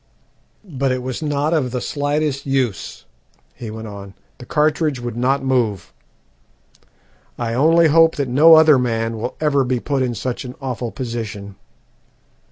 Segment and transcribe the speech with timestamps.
[0.67, 3.05] "But it was not of the slightest use,"
[3.53, 5.93] he went on, "the cartridge would not move.
[7.37, 10.89] I only hope that no other man will ever be put in such an awful
[10.91, 11.55] position.